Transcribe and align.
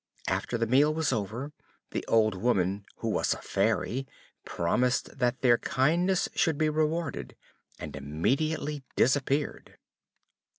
After 0.27 0.57
the 0.57 0.65
meal 0.65 0.91
was 0.91 1.13
over, 1.13 1.51
the 1.91 2.03
old 2.07 2.33
woman, 2.33 2.85
who 2.95 3.07
was 3.09 3.35
a 3.35 3.37
fairy, 3.43 4.07
promised 4.45 5.19
that 5.19 5.41
their 5.41 5.59
kindness 5.59 6.27
should 6.33 6.57
be 6.57 6.69
rewarded, 6.69 7.35
and 7.77 7.95
immediately 7.95 8.81
disappeared. 8.95 9.77